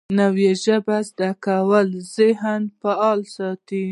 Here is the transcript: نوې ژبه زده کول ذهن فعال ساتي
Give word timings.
نوې 0.19 0.49
ژبه 0.63 0.97
زده 1.09 1.29
کول 1.45 1.87
ذهن 2.15 2.61
فعال 2.81 3.19
ساتي 3.35 3.85